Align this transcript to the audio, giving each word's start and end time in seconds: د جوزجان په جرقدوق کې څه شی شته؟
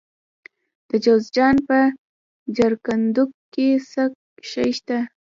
د 0.89 0.91
جوزجان 1.03 1.55
په 1.67 1.77
جرقدوق 2.57 3.31
کې 3.53 3.67
څه 3.89 4.03
شی 4.49 4.69
شته؟ 4.77 4.97